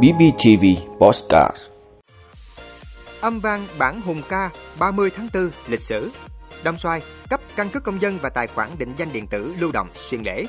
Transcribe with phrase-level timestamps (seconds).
[0.00, 0.64] BBTV
[0.98, 1.56] Postcard.
[3.20, 6.10] Âm vang bản hùng ca 30 tháng 4 lịch sử.
[6.62, 9.72] Đồng xoài cấp căn cước công dân và tài khoản định danh điện tử lưu
[9.72, 10.46] động, xuyên lễ.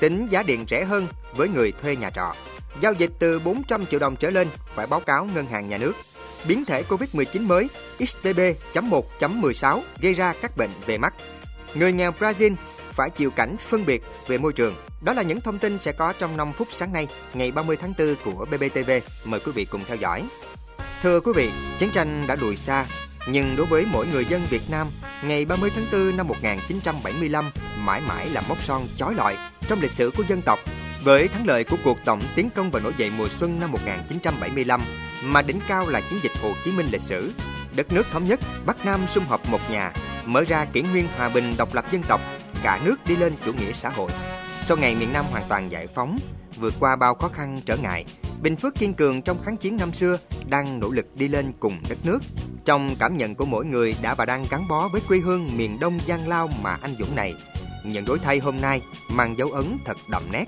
[0.00, 1.06] Tính giá điện rẻ hơn
[1.36, 2.34] với người thuê nhà trọ.
[2.80, 5.92] Giao dịch từ 400 triệu đồng trở lên, phải báo cáo ngân hàng nhà nước.
[6.48, 7.68] Biến thể Covid-19 mới
[7.98, 11.14] XBB.1.16 gây ra các bệnh về mắt.
[11.74, 12.54] Người nghèo Brazil
[12.92, 14.74] phải chịu cảnh phân biệt về môi trường.
[15.06, 17.92] Đó là những thông tin sẽ có trong 5 phút sáng nay, ngày 30 tháng
[17.98, 18.90] 4 của BBTV.
[19.24, 20.24] Mời quý vị cùng theo dõi.
[21.02, 22.86] Thưa quý vị, chiến tranh đã lùi xa,
[23.28, 24.88] nhưng đối với mỗi người dân Việt Nam,
[25.24, 29.36] ngày 30 tháng 4 năm 1975 mãi mãi là mốc son chói lọi
[29.68, 30.58] trong lịch sử của dân tộc.
[31.04, 34.80] Với thắng lợi của cuộc tổng tiến công và nổi dậy mùa xuân năm 1975,
[35.22, 37.32] mà đỉnh cao là chiến dịch Hồ Chí Minh lịch sử,
[37.76, 39.92] đất nước thống nhất, Bắc Nam sum họp một nhà,
[40.24, 42.20] mở ra kỷ nguyên hòa bình độc lập dân tộc
[42.62, 44.10] cả nước đi lên chủ nghĩa xã hội.
[44.58, 46.18] Sau ngày miền Nam hoàn toàn giải phóng,
[46.56, 48.04] vượt qua bao khó khăn trở ngại,
[48.42, 51.82] Bình Phước kiên cường trong kháng chiến năm xưa đang nỗ lực đi lên cùng
[51.88, 52.18] đất nước.
[52.64, 55.80] Trong cảm nhận của mỗi người đã và đang gắn bó với quê hương miền
[55.80, 57.34] Đông Giang Lao mà anh dũng này,
[57.84, 60.44] nhận đổi thay hôm nay mang dấu ấn thật đậm nét.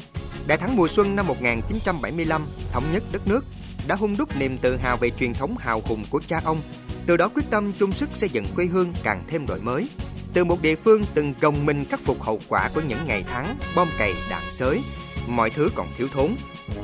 [0.46, 3.44] Đại thắng mùa xuân năm 1975 thống nhất đất nước
[3.86, 6.58] đã hung đúc niềm tự hào về truyền thống hào hùng của cha ông,
[7.06, 9.88] từ đó quyết tâm chung sức xây dựng quê hương càng thêm đổi mới,
[10.34, 13.58] từ một địa phương từng gồng mình khắc phục hậu quả của những ngày tháng
[13.76, 14.82] bom cày đạn sới,
[15.26, 16.36] mọi thứ còn thiếu thốn,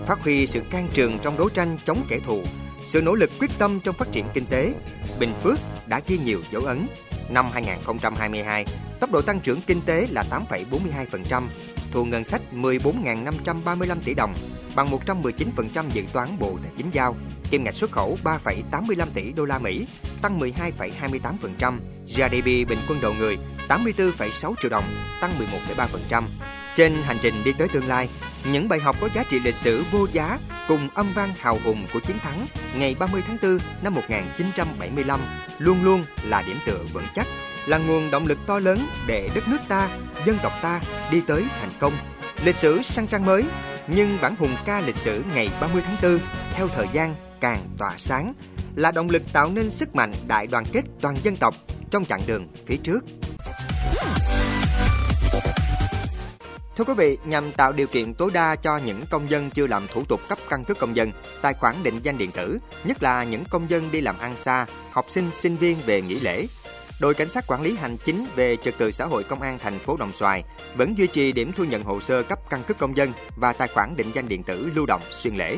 [0.06, 2.42] phát huy sự can trường trong đấu tranh chống kẻ thù,
[2.82, 4.74] sự nỗ lực quyết tâm trong phát triển kinh tế,
[5.20, 6.86] Bình Phước đã ghi nhiều dấu ấn.
[7.30, 8.64] Năm 2022,
[9.00, 11.42] tốc độ tăng trưởng kinh tế là 8,42%,
[11.90, 14.34] thu ngân sách 14.535 tỷ đồng,
[14.74, 17.16] bằng 119% dự toán Bộ Tài chính giao.
[17.50, 19.86] Kim ngạch xuất khẩu 3,85 tỷ đô la Mỹ,
[20.22, 21.78] tăng 12,28%,
[22.08, 23.38] GDP bình quân đầu người
[23.68, 24.84] 84,6 triệu đồng,
[25.20, 25.32] tăng
[26.08, 26.22] 11,3%.
[26.74, 28.08] Trên hành trình đi tới tương lai,
[28.44, 30.38] những bài học có giá trị lịch sử vô giá
[30.68, 35.20] cùng âm vang hào hùng của chiến thắng ngày 30 tháng 4 năm 1975
[35.58, 37.26] luôn luôn là điểm tựa vững chắc,
[37.66, 39.88] là nguồn động lực to lớn để đất nước ta,
[40.26, 40.80] dân tộc ta
[41.10, 41.92] đi tới thành công.
[42.44, 43.44] Lịch sử sang trang mới,
[43.86, 46.18] nhưng bản hùng ca lịch sử ngày 30 tháng 4
[46.54, 48.32] theo thời gian càng tỏa sáng,
[48.76, 51.54] là động lực tạo nên sức mạnh đại đoàn kết toàn dân tộc
[51.94, 53.04] trong chặng đường phía trước.
[56.76, 59.86] Thưa quý vị, nhằm tạo điều kiện tối đa cho những công dân chưa làm
[59.92, 61.12] thủ tục cấp căn cước công dân,
[61.42, 64.66] tài khoản định danh điện tử, nhất là những công dân đi làm ăn xa,
[64.90, 66.46] học sinh, sinh viên về nghỉ lễ,
[67.00, 69.78] đội cảnh sát quản lý hành chính về trật tự xã hội công an thành
[69.78, 70.44] phố Đồng Xoài
[70.76, 73.68] vẫn duy trì điểm thu nhận hồ sơ cấp căn cước công dân và tài
[73.68, 75.56] khoản định danh điện tử lưu động xuyên lễ.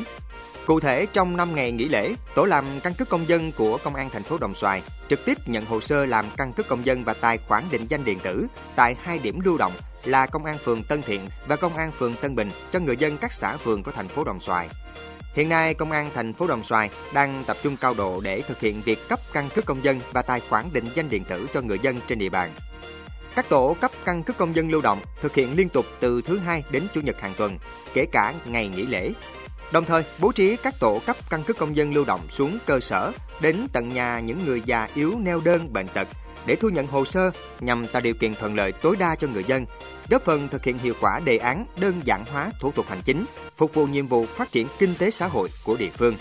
[0.67, 3.95] Cụ thể, trong 5 ngày nghỉ lễ, tổ làm căn cước công dân của Công
[3.95, 7.03] an thành phố Đồng Xoài trực tiếp nhận hồ sơ làm căn cước công dân
[7.03, 9.73] và tài khoản định danh điện tử tại hai điểm lưu động
[10.03, 13.17] là Công an phường Tân Thiện và Công an phường Tân Bình cho người dân
[13.17, 14.69] các xã phường của thành phố Đồng Xoài.
[15.33, 18.59] Hiện nay, Công an thành phố Đồng Xoài đang tập trung cao độ để thực
[18.59, 21.61] hiện việc cấp căn cước công dân và tài khoản định danh điện tử cho
[21.61, 22.51] người dân trên địa bàn.
[23.35, 26.37] Các tổ cấp căn cước công dân lưu động thực hiện liên tục từ thứ
[26.37, 27.57] hai đến chủ nhật hàng tuần,
[27.93, 29.11] kể cả ngày nghỉ lễ.
[29.71, 32.79] Đồng thời, bố trí các tổ cấp căn cước công dân lưu động xuống cơ
[32.79, 33.11] sở,
[33.41, 36.07] đến tận nhà những người già yếu neo đơn bệnh tật
[36.45, 39.43] để thu nhận hồ sơ nhằm tạo điều kiện thuận lợi tối đa cho người
[39.43, 39.65] dân,
[40.09, 43.25] góp phần thực hiện hiệu quả đề án đơn giản hóa thủ tục hành chính,
[43.55, 46.15] phục vụ nhiệm vụ phát triển kinh tế xã hội của địa phương.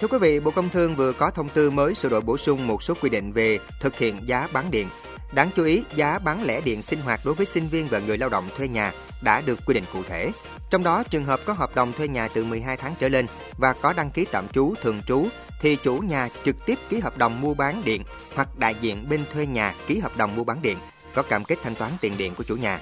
[0.00, 2.66] Thưa quý vị, Bộ Công Thương vừa có thông tư mới sửa đổi bổ sung
[2.66, 4.88] một số quy định về thực hiện giá bán điện.
[5.34, 8.18] Đáng chú ý, giá bán lẻ điện sinh hoạt đối với sinh viên và người
[8.18, 10.30] lao động thuê nhà đã được quy định cụ thể.
[10.70, 13.26] Trong đó, trường hợp có hợp đồng thuê nhà từ 12 tháng trở lên
[13.58, 15.26] và có đăng ký tạm trú, thường trú
[15.60, 18.02] thì chủ nhà trực tiếp ký hợp đồng mua bán điện
[18.34, 20.78] hoặc đại diện bên thuê nhà ký hợp đồng mua bán điện,
[21.14, 22.78] có cam kết thanh toán tiền điện của chủ nhà.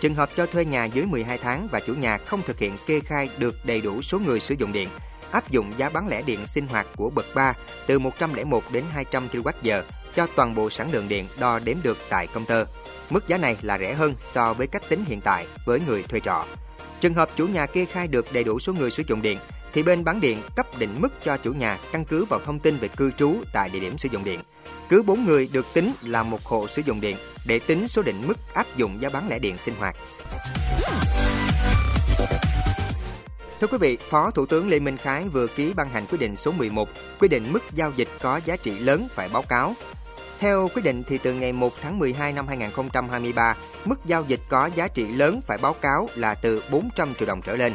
[0.00, 3.00] Trường hợp cho thuê nhà dưới 12 tháng và chủ nhà không thực hiện kê
[3.00, 4.88] khai được đầy đủ số người sử dụng điện,
[5.30, 7.54] áp dụng giá bán lẻ điện sinh hoạt của bậc 3
[7.86, 9.82] từ 101 đến 200 kWh
[10.16, 12.64] cho toàn bộ sản lượng điện đo đếm được tại công tơ.
[13.10, 16.20] Mức giá này là rẻ hơn so với cách tính hiện tại với người thuê
[16.20, 16.46] trọ.
[17.00, 19.38] Trường hợp chủ nhà kê khai được đầy đủ số người sử dụng điện
[19.72, 22.76] thì bên bán điện cấp định mức cho chủ nhà căn cứ vào thông tin
[22.76, 24.40] về cư trú tại địa điểm sử dụng điện.
[24.88, 28.22] Cứ 4 người được tính là một hộ sử dụng điện để tính số định
[28.26, 29.96] mức áp dụng giá bán lẻ điện sinh hoạt.
[33.60, 36.36] Thưa quý vị, Phó Thủ tướng Lê Minh Khái vừa ký ban hành quyết định
[36.36, 36.88] số 11,
[37.20, 39.74] quy định mức giao dịch có giá trị lớn phải báo cáo.
[40.44, 44.70] Theo quyết định thì từ ngày 1 tháng 12 năm 2023, mức giao dịch có
[44.74, 47.72] giá trị lớn phải báo cáo là từ 400 triệu đồng trở lên.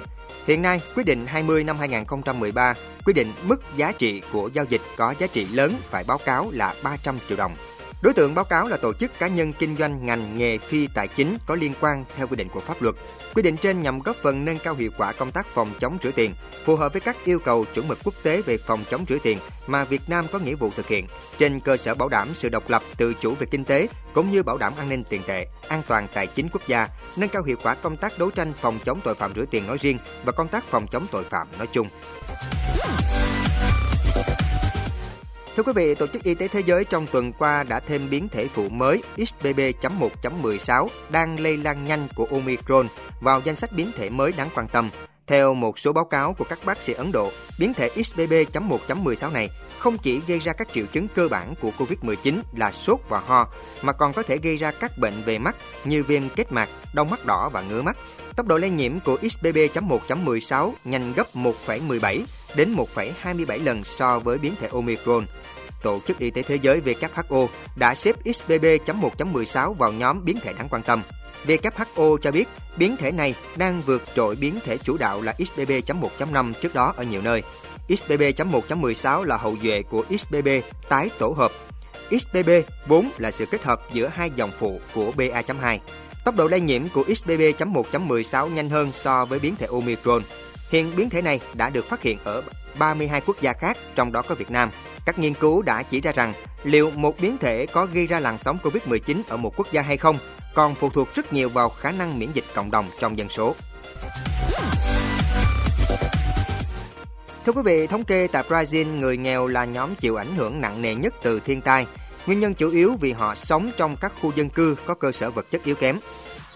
[0.48, 2.74] Hiện nay, quyết định 20 năm 2013
[3.06, 6.50] quy định mức giá trị của giao dịch có giá trị lớn phải báo cáo
[6.52, 7.56] là 300 triệu đồng.
[8.02, 11.08] Đối tượng báo cáo là tổ chức cá nhân kinh doanh ngành nghề phi tài
[11.08, 12.96] chính có liên quan theo quy định của pháp luật.
[13.36, 16.12] Quy định trên nhằm góp phần nâng cao hiệu quả công tác phòng chống rửa
[16.12, 16.36] tiền,
[16.66, 19.38] phù hợp với các yêu cầu chuẩn mực quốc tế về phòng chống rửa tiền
[19.68, 21.08] mà Việt Nam có nghĩa vụ thực hiện,
[21.38, 24.44] trên cơ sở bảo đảm sự độc lập tự chủ về kinh tế cũng như
[24.44, 27.58] bảo đảm an ninh tiền tệ, an toàn tài chính quốc gia, nâng cao hiệu
[27.64, 30.48] quả công tác đấu tranh phòng chống tội phạm rửa tiền nói riêng và công
[30.48, 31.88] tác phòng chống tội phạm nói chung.
[35.56, 38.30] Thưa quý vị, Tổ chức Y tế Thế giới trong tuần qua đã thêm biến
[38.30, 42.88] thể phụ mới XBB.1.16 đang lây lan nhanh của Omicron
[43.22, 44.90] vào danh sách biến thể mới đáng quan tâm.
[45.28, 49.50] Theo một số báo cáo của các bác sĩ Ấn Độ, biến thể XBB.1.16 này
[49.80, 53.48] không chỉ gây ra các triệu chứng cơ bản của COVID-19 là sốt và ho,
[53.82, 55.56] mà còn có thể gây ra các bệnh về mắt
[55.86, 57.98] như viêm kết mạc, đau mắt đỏ và ngứa mắt.
[58.36, 62.22] Tốc độ lây nhiễm của XBB.1.16 nhanh gấp 1,17
[62.56, 65.26] đến 1,27 lần so với biến thể Omicron.
[65.84, 70.70] Tổ chức Y tế Thế giới WHO đã xếp XBB.1.16 vào nhóm biến thể đáng
[70.70, 71.04] quan tâm.
[71.48, 72.48] WHO cho biết
[72.78, 77.04] biến thể này đang vượt trội biến thể chủ đạo là XBB.1.5 trước đó ở
[77.04, 77.44] nhiều nơi.
[77.90, 80.48] XBB.1.16 là hậu duệ của XBB
[80.90, 81.52] tái tổ hợp.
[82.12, 82.50] XBB
[82.88, 85.78] vốn là sự kết hợp giữa hai dòng phụ của BA.2.
[86.26, 90.24] Tốc độ lây nhiễm của XBB.1.16 nhanh hơn so với biến thể Omicron.
[90.70, 92.44] Hiện biến thể này đã được phát hiện ở
[92.80, 94.72] 32 quốc gia khác, trong đó có Việt Nam.
[95.06, 96.34] Các nghiên cứu đã chỉ ra rằng
[96.64, 99.98] liệu một biến thể có gây ra làn sóng COVID-19 ở một quốc gia hay
[99.98, 100.18] không
[100.56, 103.56] còn phụ thuộc rất nhiều vào khả năng miễn dịch cộng đồng trong dân số.
[107.46, 110.82] Thưa quý vị, thống kê tại Brazil, người nghèo là nhóm chịu ảnh hưởng nặng
[110.82, 111.88] nề nhất từ thiên tai.
[112.28, 115.32] Nguyên nhân chủ yếu vì họ sống trong các khu dân cư có cơ sở
[115.32, 116.00] vật chất yếu kém.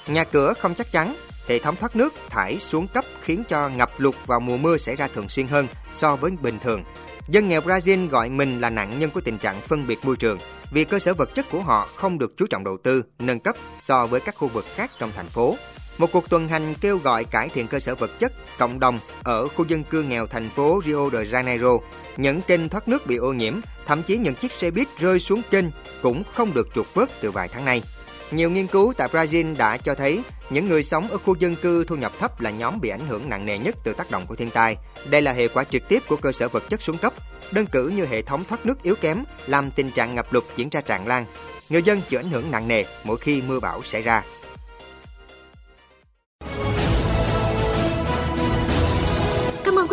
[0.08, 1.16] Nhà cửa không chắc chắn,
[1.48, 4.96] hệ thống thoát nước thải xuống cấp khiến cho ngập lụt vào mùa mưa xảy
[4.96, 6.84] ra thường xuyên hơn so với bình thường.
[7.28, 10.38] Dân nghèo Brazil gọi mình là nạn nhân của tình trạng phân biệt môi trường
[10.72, 13.56] vì cơ sở vật chất của họ không được chú trọng đầu tư, nâng cấp
[13.80, 15.56] so với các khu vực khác trong thành phố.
[15.98, 19.48] Một cuộc tuần hành kêu gọi cải thiện cơ sở vật chất cộng đồng ở
[19.48, 21.80] khu dân cư nghèo thành phố Rio de Janeiro.
[22.18, 23.54] Những kênh thoát nước bị ô nhiễm,
[23.86, 25.66] thậm chí những chiếc xe buýt rơi xuống kênh
[26.02, 27.84] cũng không được trục vớt từ vài tháng nay.
[28.34, 31.84] Nhiều nghiên cứu tại Brazil đã cho thấy những người sống ở khu dân cư
[31.84, 34.36] thu nhập thấp là nhóm bị ảnh hưởng nặng nề nhất từ tác động của
[34.36, 34.78] thiên tai.
[35.10, 37.14] Đây là hệ quả trực tiếp của cơ sở vật chất xuống cấp,
[37.52, 40.70] đơn cử như hệ thống thoát nước yếu kém làm tình trạng ngập lụt diễn
[40.70, 41.26] ra tràn lan.
[41.70, 44.24] Người dân chịu ảnh hưởng nặng nề mỗi khi mưa bão xảy ra.